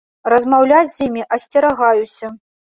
[0.33, 2.35] Размаўляць з імі асцерагаюся.